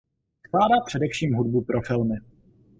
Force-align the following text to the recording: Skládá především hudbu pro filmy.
Skládá 0.47 0.75
především 0.87 1.33
hudbu 1.33 1.61
pro 1.61 1.81
filmy. 1.81 2.15